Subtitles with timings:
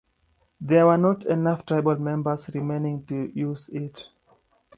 [0.59, 4.09] There were not enough tribal members remaining to use it.